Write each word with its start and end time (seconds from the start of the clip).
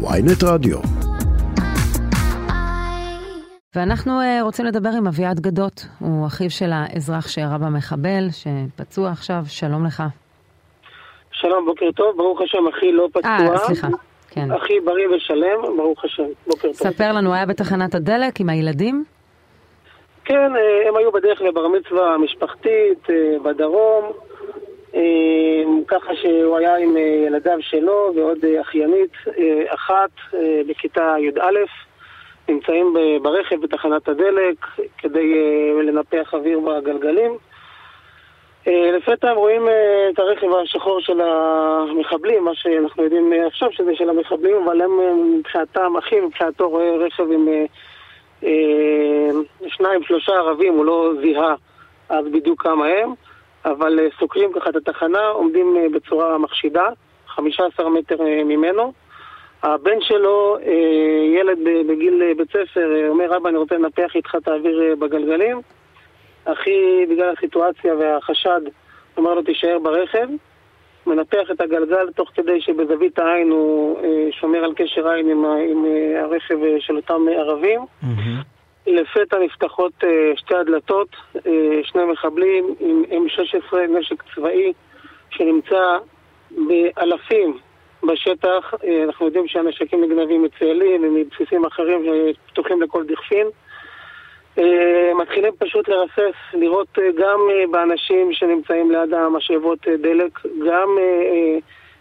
ויינט 0.00 0.44
רדיו. 0.44 0.78
ואנחנו 3.76 4.20
uh, 4.20 4.42
רוצים 4.42 4.64
לדבר 4.64 4.88
עם 4.98 5.06
אביעד 5.06 5.40
גדות, 5.40 5.86
הוא 6.00 6.26
אחיו 6.26 6.50
של 6.50 6.70
האזרח 6.72 7.28
שירה 7.28 7.58
במחבל, 7.58 8.28
שפצוע 8.30 9.10
עכשיו, 9.10 9.42
שלום 9.48 9.86
לך. 9.86 10.02
שלום, 11.32 11.66
בוקר 11.66 11.92
טוב, 11.96 12.16
ברוך 12.16 12.40
השם, 12.40 12.68
אחי 12.68 12.92
לא 12.92 13.08
פצוע. 13.12 13.30
אה, 13.30 13.58
סליחה, 13.58 13.88
כן. 14.30 14.52
אחי 14.52 14.80
בריא 14.84 15.08
ושלם, 15.08 15.76
ברוך 15.76 16.04
השם, 16.04 16.22
בוקר 16.46 16.68
טוב. 16.68 16.72
ספר 16.72 17.12
לנו, 17.12 17.34
היה 17.34 17.46
בתחנת 17.46 17.94
הדלק 17.94 18.40
עם 18.40 18.48
הילדים? 18.48 19.04
כן, 20.24 20.56
אה, 20.56 20.88
הם 20.88 20.96
היו 20.96 21.12
בדרך 21.12 21.42
לבר 21.42 21.68
מצווה 21.68 22.18
משפחתית 22.18 23.10
אה, 23.10 23.38
בדרום, 23.44 24.04
אה, 24.04 24.10
ככה 25.86 26.14
שהוא 26.14 26.56
היה 26.56 26.76
עם 26.76 26.96
ילדיו 26.96 27.58
שלו 27.60 28.12
ועוד 28.16 28.38
אחיינית 28.60 29.12
אחת 29.68 30.10
בכיתה 30.68 31.14
י"א, 31.18 31.54
נמצאים 32.48 32.96
ברכב 33.22 33.60
בתחנת 33.60 34.08
הדלק 34.08 34.66
כדי 34.98 35.34
לנפח 35.82 36.34
אוויר 36.34 36.60
בגלגלים. 36.60 37.36
לפתע 38.66 39.30
הם 39.30 39.36
רואים 39.36 39.68
את 40.12 40.18
הרכב 40.18 40.46
השחור 40.54 41.00
של 41.00 41.20
המחבלים, 41.20 42.44
מה 42.44 42.54
שאנחנו 42.54 43.04
יודעים 43.04 43.32
עכשיו 43.46 43.72
שזה 43.72 43.90
של 43.94 44.10
המחבלים, 44.10 44.56
אבל 44.64 44.82
הם 44.82 44.90
מבחינתם, 45.38 45.96
אחי 45.98 46.20
מבחינתו 46.20 46.68
רואה 46.68 46.96
רכב 46.96 47.32
עם 47.32 47.48
אה, 48.44 49.30
שניים, 49.68 50.02
שלושה 50.02 50.32
ערבים, 50.32 50.74
הוא 50.74 50.84
לא 50.84 51.12
זיהה 51.20 51.54
אז 52.08 52.24
בדיוק 52.24 52.62
כמה 52.62 52.86
הם, 52.86 53.14
אבל 53.70 54.00
אה, 54.00 54.06
סוקרים 54.18 54.52
ככה 54.52 54.70
את 54.70 54.76
התחנה, 54.76 55.26
עומדים 55.26 55.76
אה, 55.76 55.86
בצורה 55.94 56.38
מחשידה, 56.38 56.86
15 57.26 57.90
מטר 57.90 58.16
ממנו. 58.44 58.92
הבן 59.62 60.00
שלו, 60.00 60.58
ילד 61.34 61.58
בגיל 61.88 62.34
בית 62.36 62.48
ספר, 62.48 63.08
אומר, 63.08 63.36
אבא, 63.36 63.48
אני 63.48 63.58
רוצה 63.58 63.74
לנפח 63.74 64.16
איתך 64.16 64.34
את 64.34 64.48
האוויר 64.48 64.96
בגלגלים. 64.98 65.60
אחי, 66.44 67.06
בגלל 67.10 67.34
הסיטואציה 67.36 67.94
והחשד, 67.94 68.60
אומר 69.16 69.34
לו, 69.34 69.42
תישאר 69.42 69.78
ברכב. 69.82 70.28
מנפח 71.08 71.50
את 71.50 71.60
הגלגל 71.60 72.10
תוך 72.16 72.30
כדי 72.34 72.60
שבזווית 72.60 73.18
העין 73.18 73.50
הוא 73.50 73.98
אה, 74.04 74.28
שומר 74.30 74.64
על 74.64 74.72
קשר 74.76 75.08
עין 75.08 75.30
עם, 75.30 75.44
עם 75.44 75.84
אה, 75.86 76.22
הרכב 76.22 76.62
אה, 76.62 76.76
של 76.80 76.96
אותם 76.96 77.22
ערבים. 77.36 77.80
Mm-hmm. 77.80 78.44
לפתע 78.94 79.38
נפתחות 79.38 79.92
שתי 80.36 80.54
הדלתות, 80.54 81.08
שני 81.82 82.04
מחבלים 82.12 82.74
עם 82.80 83.02
M16, 83.10 83.76
נשק 83.76 84.22
צבאי, 84.34 84.72
שנמצא 85.30 85.98
באלפים 86.50 87.58
בשטח. 88.02 88.74
אנחנו 89.04 89.26
יודעים 89.26 89.48
שהנשקים 89.48 90.04
נגנבים 90.04 90.42
מצאלים 90.42 91.04
ומבסיסים 91.04 91.64
אחרים 91.64 92.04
שפתוחים 92.04 92.82
לכל 92.82 93.04
דכפין. 93.04 93.46
אה, 94.58 95.14
מתחילים 95.22 95.52
פשוט 95.58 95.88
לרסס, 95.88 96.36
לראות 96.52 96.98
אה, 96.98 97.08
גם 97.18 97.38
אה, 97.50 97.64
באנשים 97.70 98.32
שנמצאים 98.32 98.90
ליד 98.90 99.14
המשאבות 99.14 99.78
דלק, 99.88 100.38
גם 100.68 100.88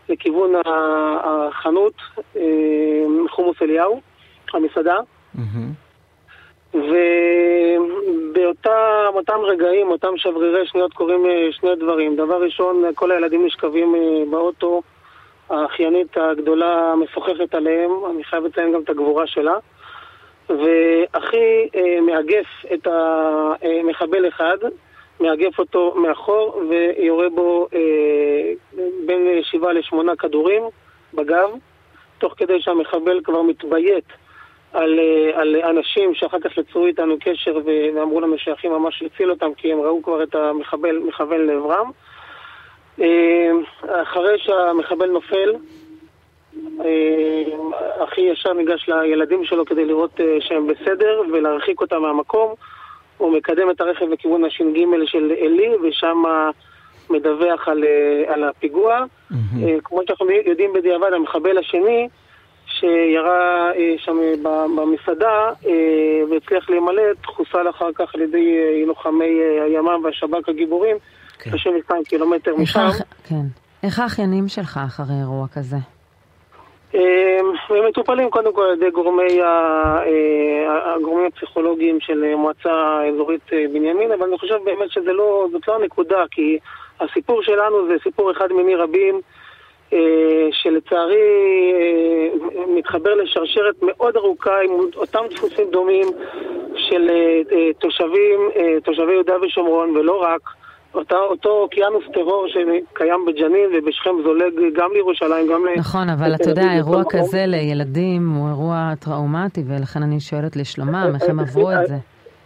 לכיוון 0.10 0.54
החנות, 0.66 1.94
חומוס 3.30 3.62
אליהו, 3.62 4.02
המסעדה. 4.54 4.98
ובאותם 8.34 8.60
רגעים, 9.44 9.88
אותם 9.88 10.18
שברירי 10.18 10.68
שניות 10.68 10.94
קורים 10.94 11.26
שני 11.52 11.76
דברים. 11.76 12.16
דבר 12.16 12.42
ראשון, 12.44 12.84
כל 12.96 13.12
הילדים 13.12 13.46
נשכבים 13.46 13.96
באוטו, 14.32 14.82
האחיינית 15.50 16.18
הגדולה 16.18 16.94
משוחחת 16.96 17.54
עליהם, 17.56 17.92
אני 18.10 18.24
חייב 18.24 18.46
לציין 18.46 18.74
גם 18.74 18.82
את 18.82 18.90
הגבורה 18.90 19.28
שלה. 19.28 19.58
ואחי 20.50 21.68
אה, 21.76 22.02
מאגף 22.02 22.46
את 22.74 22.88
המחבל 22.88 24.28
אחד, 24.28 24.58
מאגף 25.20 25.60
אותו 25.60 25.96
מאחור 25.96 26.62
ויורה 26.70 27.30
בו 27.30 27.68
אה, 27.74 28.52
בין 29.06 29.44
שבעה 29.44 29.74
לשמונה 29.74 30.16
כדורים 30.16 30.64
בגב, 31.14 31.50
תוך 32.18 32.34
כדי 32.38 32.62
שהמחבל 32.62 33.22
כבר 33.24 33.42
מתביית 33.42 34.06
על, 34.78 35.00
אה, 35.00 35.42
על 35.42 35.56
אנשים 35.56 36.14
שאחר 36.14 36.40
כך 36.40 36.58
יצרו 36.58 36.86
איתנו 36.86 37.16
קשר 37.20 37.60
ואמרו 37.66 38.22
לנו 38.22 38.38
שהאחי 38.38 38.68
ממש 38.68 39.04
הציל 39.04 39.32
אותם 39.32 39.54
כי 39.58 39.74
הם 39.74 39.82
ראו 39.82 40.04
כבר 40.04 40.24
את 40.24 40.36
המחבל 40.36 40.98
מכוון 40.98 41.46
לעברם. 41.46 41.92
אה, 43.02 43.52
אחרי 44.02 44.38
שהמחבל 44.38 45.10
נופל, 45.10 45.56
אה, 46.86 47.44
אחי 48.04 48.22
ישר 48.22 48.54
ניגש 48.54 48.90
לילדים 48.90 49.46
שלו 49.46 49.66
כדי 49.66 49.86
לראות 49.86 50.20
שהם 50.40 50.68
בסדר 50.68 51.22
ולהרחיק 51.34 51.82
אותם 51.82 52.02
מהמקום. 52.02 52.54
הוא 53.18 53.32
מקדם 53.32 53.70
את 53.70 53.82
הרכב 53.82 54.10
לכיוון 54.10 54.46
הש"ג 54.46 55.06
של 55.06 55.34
עלי, 55.42 55.76
ושם 55.84 56.24
מדווח 57.10 57.68
על, 57.68 57.84
על 58.28 58.44
הפיגוע. 58.44 59.04
Mm-hmm. 59.32 59.36
כמו 59.84 60.02
שאנחנו 60.08 60.32
יודעים 60.32 60.74
בדיעבד, 60.74 61.14
המחבל 61.14 61.58
השני, 61.58 62.08
שירה 62.68 63.72
שם 63.98 64.18
במסעדה 64.76 65.50
והצליח 66.30 66.70
להימלט, 66.70 67.26
חוסל 67.26 67.70
אחר 67.70 67.90
כך 67.96 68.16
על 68.16 68.22
ידי 68.22 68.84
לוחמי 68.86 69.40
הימ"מ 69.66 70.04
והשב"כ 70.04 70.50
הגיבורים, 70.50 70.98
כן. 71.40 71.50
32 71.50 72.04
קילומטר 72.04 72.56
משם. 72.56 72.90
כן. 73.30 73.46
איך 73.84 74.00
האחיינים 74.00 74.48
שלך 74.48 74.80
אחרי 74.86 75.16
אירוע 75.22 75.48
כזה? 75.54 75.78
הם 76.94 77.88
מטופלים 77.90 78.30
קודם 78.30 78.54
כל 78.54 78.62
על 78.62 78.74
ידי 78.74 78.90
גורמי 78.90 79.42
אה, 79.42 80.94
הגורמים 80.96 81.26
הפסיכולוגיים 81.26 82.00
של 82.00 82.36
מועצה 82.36 83.00
אזורית 83.14 83.54
אה, 83.54 83.66
בנימין, 83.74 84.12
אבל 84.12 84.28
אני 84.28 84.38
חושב 84.38 84.56
באמת 84.66 84.92
שזאת 84.92 85.08
לא, 85.08 85.48
לא 85.68 85.76
הנקודה, 85.76 86.24
כי 86.32 86.58
הסיפור 87.00 87.44
שלנו 87.44 87.88
זה 87.88 87.94
סיפור 88.04 88.32
אחד 88.32 88.52
מיני 88.52 88.76
רבים, 88.76 89.22
אה, 89.94 90.48
שלצערי 90.52 91.74
מתחבר 92.76 93.16
לשרשרת 93.16 93.76
מאוד 93.82 94.16
ארוכה 94.16 94.62
עם 94.62 94.72
אותם 94.96 95.24
דפוסים 95.30 95.72
דומים 95.72 96.08
של 96.76 97.10
תושבים, 97.80 98.40
תושבי 98.84 99.14
יהודה 99.14 99.34
ושומרון, 99.42 99.98
ולא 99.98 100.22
רק. 100.22 100.42
אותה, 100.94 101.16
אותו 101.16 101.50
אוקיינוס 101.50 102.04
טרור 102.14 102.48
שקיים 102.48 103.26
בג'נין 103.28 103.70
ובשכם 103.74 104.10
זולג 104.24 104.54
גם 104.74 104.90
לירושלים, 104.94 105.48
גם 105.48 105.66
ל... 105.66 105.70
נכון, 105.80 106.10
אבל 106.10 106.36
אתה 106.36 106.50
יודע, 106.50 106.74
אירוע 106.76 107.04
כזה 107.10 107.44
לילדים 107.48 108.30
הוא 108.30 108.48
אירוע 108.48 108.94
טראומטי, 109.00 109.64
ולכן 109.68 110.04
אני 110.04 110.20
שואלת 110.20 110.56
לשלומם, 110.56 111.12
איך 111.16 111.30
הם 111.30 111.40
עברו 111.40 111.72
את 111.72 111.88
זה. 111.88 111.96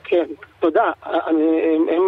כן, 0.03 0.25
תודה. 0.59 0.91
הם, 1.03 1.35
הם 1.89 2.01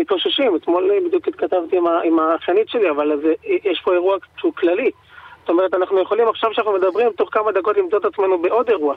מתאוששים, 0.00 0.56
אתמול 0.56 0.90
בדיוק 1.06 1.28
התכתבתי 1.28 1.76
עם 2.04 2.18
האחיינית 2.18 2.68
שלי, 2.68 2.90
אבל 2.90 3.20
זה, 3.22 3.32
יש 3.64 3.80
פה 3.84 3.92
אירוע 3.92 4.16
שהוא 4.36 4.52
כללי. 4.54 4.90
אומרת, 5.50 5.74
אנחנו 5.74 6.00
יכולים 6.00 6.28
עכשיו 6.28 6.54
שאנחנו 6.54 6.72
מדברים, 6.72 7.08
תוך 7.16 7.28
כמה 7.32 7.52
דקות 7.52 7.76
למצוא 7.76 7.98
את 7.98 8.04
עצמנו 8.04 8.42
בעוד 8.42 8.68
אירוע. 8.68 8.94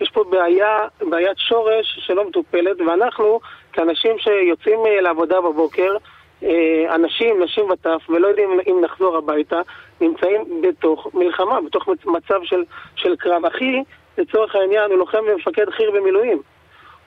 יש 0.00 0.10
פה 0.10 0.24
בעיה, 0.24 0.86
בעיית 1.00 1.38
שורש 1.38 1.98
שלא 2.06 2.28
מטופלת, 2.28 2.80
ואנחנו, 2.80 3.40
כאנשים 3.72 4.18
שיוצאים 4.18 4.80
לעבודה 5.00 5.40
בבוקר, 5.40 5.96
אה, 6.42 6.94
אנשים, 6.94 7.42
נשים 7.42 7.70
וטף, 7.70 8.02
ולא 8.08 8.28
יודעים 8.28 8.60
אם 8.66 8.80
נחזור 8.84 9.16
הביתה, 9.16 9.60
נמצאים 10.00 10.62
בתוך 10.62 11.06
מלחמה, 11.14 11.60
בתוך 11.60 11.88
מצב 12.06 12.40
של, 12.42 12.64
של 12.96 13.16
קרב. 13.16 13.44
אחי, 13.44 13.82
לצורך 14.18 14.54
העניין, 14.54 14.90
הוא 14.90 14.98
לוחם 14.98 15.18
ומפקד 15.32 15.70
חי"ר 15.70 15.90
במילואים. 15.90 16.42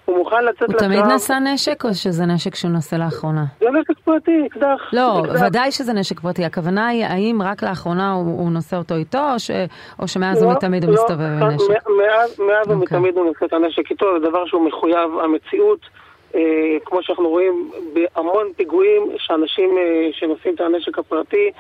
הוא 0.05 0.17
מוכן 0.17 0.45
לצאת 0.45 0.69
לקרב. 0.69 0.71
הוא 0.71 0.79
תמיד 0.79 1.15
נשא 1.15 1.33
נשק 1.33 1.85
או 1.85 1.93
שזה 1.93 2.25
נשק 2.25 2.55
שהוא 2.55 2.71
נושא 2.71 2.95
לאחרונה? 2.95 3.45
זה 3.59 3.65
נשק 3.69 3.99
פרטי, 4.03 4.47
אקדח. 4.47 4.89
לא, 4.93 5.19
אקדח. 5.19 5.41
ודאי 5.47 5.71
שזה 5.71 5.93
נשק 5.93 6.19
פרטי. 6.19 6.45
הכוונה 6.45 6.87
היא, 6.87 7.05
האם 7.05 7.41
רק 7.41 7.63
לאחרונה 7.63 8.11
הוא, 8.11 8.39
הוא 8.39 8.51
נושא 8.51 8.77
אותו 8.77 8.95
איתו, 8.95 9.31
או, 9.33 9.39
ש, 9.39 9.51
או 9.99 10.07
שמאז 10.07 10.43
לא, 10.43 10.47
ומתמיד 10.47 10.83
לא, 10.83 10.89
הוא 10.89 10.95
מסתובב 10.95 11.21
עם 11.21 11.47
נשק? 11.47 11.69
מאז, 11.69 12.39
מאז 12.39 12.67
okay. 12.67 12.71
אוקיי. 12.71 12.75
ומתמיד 12.75 13.17
הוא 13.17 13.25
נושא 13.25 13.45
את 13.45 13.53
הנשק 13.53 13.91
איתו, 13.91 14.05
זה 14.19 14.29
דבר 14.29 14.45
שהוא 14.45 14.67
מחויב 14.67 15.09
המציאות. 15.23 15.79
אה, 16.35 16.77
כמו 16.85 17.03
שאנחנו 17.03 17.29
רואים 17.29 17.71
בהמון 17.93 18.53
פיגועים 18.55 19.11
שאנשים 19.17 19.77
אה, 19.77 20.09
שנושאים 20.11 20.55
את 20.55 20.61
הנשק 20.61 20.97
הפרטי 20.97 21.51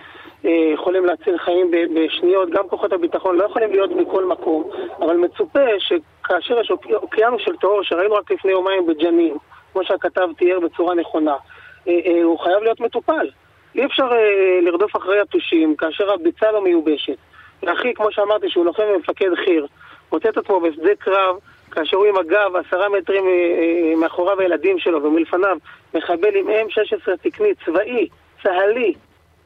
אה, 0.45 0.71
יכולים 0.73 1.05
להציל 1.05 1.37
חיים 1.37 1.71
בשניות, 1.71 2.49
גם 2.49 2.67
כוחות 2.69 2.93
הביטחון 2.93 3.37
לא 3.37 3.43
יכולים 3.43 3.71
להיות 3.71 3.91
מכל 3.91 4.25
מקום, 4.25 4.69
אבל 4.99 5.17
מצופה 5.17 5.59
שכאשר 5.79 6.59
יש 6.59 6.71
אוקיינוס 6.93 7.41
של 7.41 7.55
טרור 7.55 7.83
שראינו 7.83 8.15
רק 8.15 8.31
לפני 8.31 8.51
יומיים 8.51 8.85
בג'נין, 8.85 9.37
כמו 9.73 9.83
שהכתב 9.83 10.27
תיאר 10.37 10.59
בצורה 10.59 10.95
נכונה, 10.95 11.35
הוא 12.23 12.39
חייב 12.39 12.63
להיות 12.63 12.79
מטופל. 12.79 13.29
אי 13.75 13.85
אפשר 13.85 14.09
לרדוף 14.61 14.95
אחרי 14.95 15.21
יתושים 15.21 15.75
כאשר 15.75 16.13
הביצה 16.13 16.51
לא 16.51 16.63
מיובשת. 16.63 17.17
ואחי, 17.63 17.93
כמו 17.93 18.11
שאמרתי, 18.11 18.49
שהוא 18.49 18.65
לוחם 18.65 18.83
ומפקד 18.95 19.35
חי"ר, 19.45 19.65
מוצא 20.11 20.29
את 20.29 20.37
עצמו 20.37 20.59
בשדה 20.59 20.95
קרב 20.99 21.35
כאשר 21.75 21.97
הוא 21.97 22.05
עם 22.05 22.17
הגב 22.17 22.55
עשרה 22.55 22.89
מטרים 22.89 23.23
אה, 23.23 23.29
אה, 23.29 23.95
מאחוריו 23.95 24.39
הילדים 24.39 24.79
שלו 24.79 25.03
ומלפניו 25.03 25.57
מחבל 25.93 26.35
עם 26.35 26.47
M16 26.47 27.11
תקני, 27.21 27.49
צבאי, 27.65 28.07
צה"לי, 28.43 28.93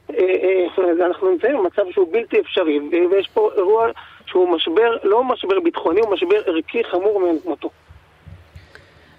אה, 0.09 1.05
אנחנו 1.05 1.31
נמצאים 1.31 1.57
במצב 1.57 1.81
שהוא 1.91 2.13
בלתי 2.13 2.39
אפשרי, 2.39 2.79
ויש 3.11 3.27
פה 3.33 3.49
אירוע 3.57 3.87
שהוא 4.25 4.49
משבר, 4.49 4.97
לא 5.03 5.23
משבר 5.23 5.59
ביטחוני, 5.59 5.99
הוא 5.99 6.13
משבר 6.13 6.41
ערכי 6.45 6.83
חמור 6.83 7.19
מאין 7.19 7.39
כמותו. 7.39 7.69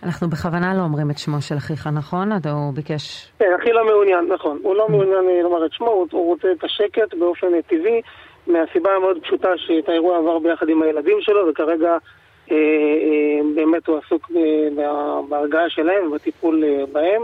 אנחנו 0.02 0.28
בכוונה 0.28 0.74
לא 0.74 0.80
אומרים 0.80 1.10
את 1.10 1.18
שמו 1.18 1.40
של 1.40 1.56
אחיך, 1.56 1.86
נכון? 1.86 2.32
הוא 2.32 2.74
ביקש... 2.74 3.32
כן, 3.38 3.52
אחי 3.60 3.72
לא 3.72 3.84
מעוניין, 3.84 4.32
נכון. 4.34 4.58
הוא 4.62 4.74
לא 4.74 4.88
מעוניין 4.88 5.28
אה, 5.28 5.42
לומר 5.42 5.66
את 5.66 5.72
שמו, 5.72 6.06
הוא 6.10 6.26
רוצה 6.26 6.48
את 6.52 6.64
השקט 6.64 7.14
באופן 7.14 7.46
טבעי, 7.66 8.00
מהסיבה 8.46 8.90
המאוד 8.96 9.18
פשוטה 9.22 9.48
שאת 9.56 9.88
האירוע 9.88 10.18
עבר 10.18 10.38
ביחד 10.38 10.68
עם 10.68 10.82
הילדים 10.82 11.16
שלו, 11.20 11.48
וכרגע 11.50 11.96
באמת 13.54 13.86
הוא 13.86 13.98
עסוק 13.98 14.30
בהרגעה 15.28 15.70
שלהם 15.70 16.06
ובטיפול 16.06 16.64
אה, 16.64 16.84
בהם. 16.92 17.22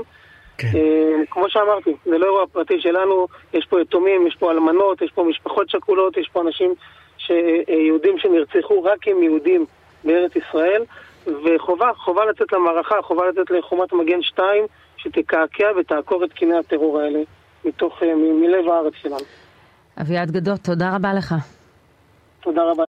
כן. 0.59 0.69
אה, 0.75 1.27
כמו 1.31 1.51
שאמרתי, 1.51 1.95
זה 2.05 2.19
לא 2.19 2.27
אירוע 2.27 2.47
פרטי 2.53 2.81
שלנו, 2.81 3.27
יש 3.53 3.67
פה 3.67 3.81
יתומים, 3.81 4.27
יש 4.27 4.37
פה 4.37 4.51
אלמנות, 4.51 5.03
יש 5.03 5.11
פה 5.15 5.25
משפחות 5.25 5.71
שכולות, 5.71 6.17
יש 6.17 6.29
פה 6.33 6.43
אנשים, 6.43 6.75
ש... 7.19 7.31
אה, 7.31 7.75
יהודים 7.75 8.19
שנרצחו 8.19 8.83
רק 8.83 9.09
עם 9.09 9.23
יהודים 9.23 9.67
בארץ 10.05 10.33
ישראל. 10.37 10.83
וחובה, 11.27 11.91
חובה 11.97 12.25
לצאת 12.25 12.53
למערכה, 12.53 13.03
חובה 13.03 13.23
לצאת 13.29 13.51
לחומת 13.51 13.93
מגן 13.93 14.23
2, 14.23 14.65
שתקעקע 14.97 15.67
ותעקור 15.77 16.25
את 16.25 16.33
קיני 16.33 16.59
הטרור 16.59 17.01
האלה 17.01 17.19
מתוך, 17.65 18.03
מלב 18.17 18.69
הארץ 18.69 18.93
שלנו. 19.03 19.25
אביעד 20.01 20.31
גדות, 20.31 20.61
תודה 20.61 20.97
רבה 20.97 21.15
לך. 21.15 21.35
תודה 22.41 22.63
רבה. 22.71 22.85